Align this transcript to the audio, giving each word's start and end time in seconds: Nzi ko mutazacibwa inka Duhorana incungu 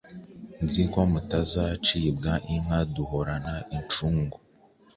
Nzi 0.63 0.81
ko 0.91 0.99
mutazacibwa 1.11 2.31
inka 2.55 2.79
Duhorana 2.93 3.55
incungu 3.75 4.37